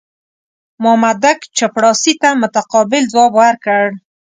مامدک 0.83 1.39
چپړاسي 1.57 2.13
ته 2.21 2.29
متقابل 2.41 3.03
ځواب 3.13 3.31
ورکړ. 3.41 3.83